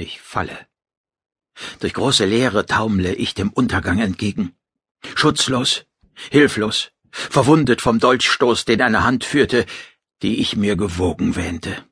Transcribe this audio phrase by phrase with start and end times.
[0.00, 0.56] Ich falle.
[1.80, 4.54] Durch große Leere taumle ich dem Untergang entgegen.
[5.16, 5.86] Schutzlos,
[6.30, 9.66] hilflos, verwundet vom Dolchstoß, den eine Hand führte,
[10.22, 11.84] die ich mir gewogen wähnte.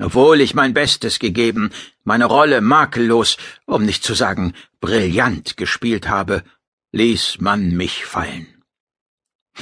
[0.00, 1.70] Obwohl ich mein Bestes gegeben,
[2.02, 3.36] meine Rolle makellos,
[3.66, 6.42] um nicht zu sagen brillant gespielt habe,
[6.90, 8.64] ließ man mich fallen.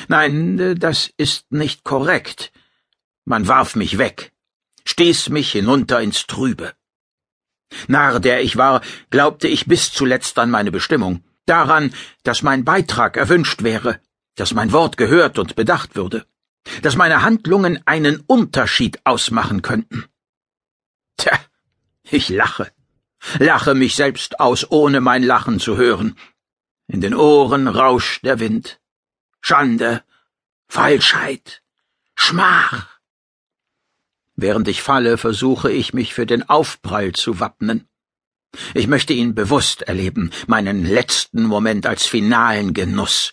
[0.06, 2.52] Nein, das ist nicht korrekt.
[3.26, 4.32] Man warf mich weg,
[4.86, 6.72] stieß mich hinunter ins Trübe.
[7.86, 13.16] Narr, der ich war, glaubte ich bis zuletzt an meine Bestimmung, daran, dass mein Beitrag
[13.16, 14.00] erwünscht wäre,
[14.36, 16.26] dass mein Wort gehört und bedacht würde,
[16.82, 20.04] dass meine Handlungen einen Unterschied ausmachen könnten.
[21.16, 21.38] Tja,
[22.10, 22.70] ich lache,
[23.38, 26.16] lache mich selbst aus, ohne mein Lachen zu hören.
[26.86, 28.80] In den Ohren rauscht der Wind.
[29.40, 30.02] Schande,
[30.68, 31.62] Falschheit,
[32.14, 32.97] Schmach.
[34.40, 37.88] Während ich falle, versuche ich mich für den Aufprall zu wappnen.
[38.72, 43.32] Ich möchte ihn bewusst erleben, meinen letzten Moment als finalen Genuss.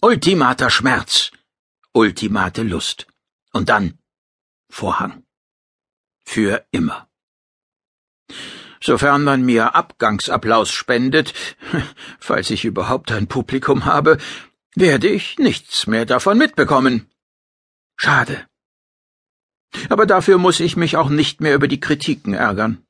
[0.00, 1.32] Ultimater Schmerz,
[1.92, 3.06] ultimate Lust.
[3.52, 3.98] Und dann
[4.70, 5.22] Vorhang
[6.24, 7.10] für immer.
[8.82, 11.34] Sofern man mir Abgangsapplaus spendet,
[12.18, 14.16] falls ich überhaupt ein Publikum habe,
[14.74, 17.10] werde ich nichts mehr davon mitbekommen.
[17.96, 18.46] Schade.
[19.88, 22.84] Aber dafür muss ich mich auch nicht mehr über die Kritiken ärgern.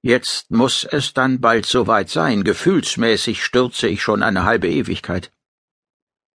[0.00, 2.44] Jetzt muss es dann bald soweit sein.
[2.44, 5.32] Gefühlsmäßig stürze ich schon eine halbe Ewigkeit.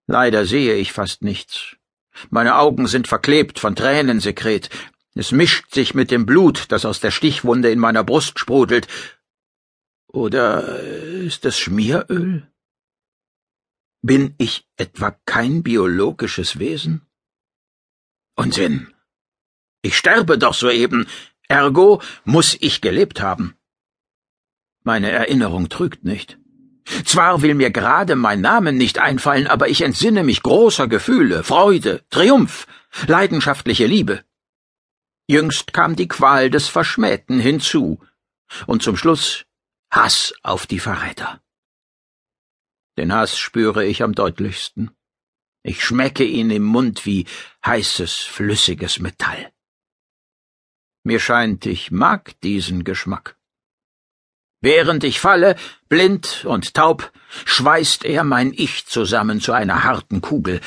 [0.06, 1.76] Leider sehe ich fast nichts.
[2.30, 4.68] Meine Augen sind verklebt von Tränensekret,
[5.14, 8.88] es mischt sich mit dem Blut, das aus der Stichwunde in meiner Brust sprudelt.
[10.06, 12.50] Oder ist es Schmieröl?
[14.00, 17.06] Bin ich etwa kein biologisches Wesen?
[18.34, 18.92] Unsinn.
[19.82, 21.06] Ich sterbe doch soeben,
[21.48, 23.56] ergo muss ich gelebt haben.
[24.84, 26.38] Meine Erinnerung trügt nicht.
[27.04, 32.04] Zwar will mir gerade mein Name nicht einfallen, aber ich entsinne mich großer Gefühle, Freude,
[32.10, 32.66] Triumph,
[33.06, 34.24] leidenschaftliche Liebe.
[35.28, 38.00] Jüngst kam die Qual des Verschmähten hinzu,
[38.66, 39.44] und zum Schluss
[39.90, 41.40] Hass auf die Verräter.
[42.98, 44.90] Den Hass spüre ich am deutlichsten.
[45.64, 47.26] Ich schmecke ihn im Mund wie
[47.64, 49.52] heißes, flüssiges Metall.
[51.04, 53.36] Mir scheint, ich mag diesen Geschmack.
[54.60, 55.56] Während ich falle,
[55.88, 57.12] blind und taub,
[57.44, 60.60] schweißt er mein Ich zusammen zu einer harten Kugel,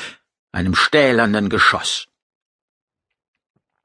[0.52, 2.08] einem stählernen Geschoss.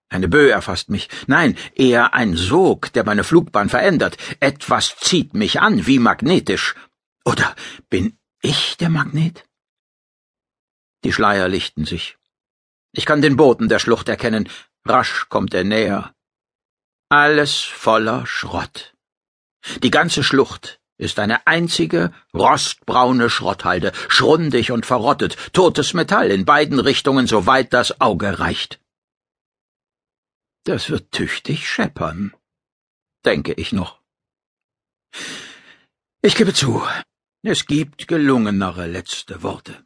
[0.09, 1.07] Eine Böe erfasst mich.
[1.27, 4.17] Nein, eher ein Sog, der meine Flugbahn verändert.
[4.41, 6.75] Etwas zieht mich an, wie magnetisch.
[7.23, 7.55] Oder
[7.89, 9.45] bin ich der Magnet?
[11.03, 12.17] Die Schleier lichten sich.
[12.93, 14.49] Ich kann den Boden der Schlucht erkennen.
[14.85, 16.13] Rasch kommt er näher.
[17.09, 18.93] Alles voller Schrott.
[19.83, 26.79] Die ganze Schlucht ist eine einzige rostbraune Schrotthalde, schrundig und verrottet, totes Metall in beiden
[26.79, 28.79] Richtungen, soweit das Auge reicht.
[30.63, 32.35] Das wird tüchtig scheppern,
[33.25, 33.99] denke ich noch.
[36.21, 36.85] Ich gebe zu,
[37.41, 39.83] es gibt gelungenere letzte Worte.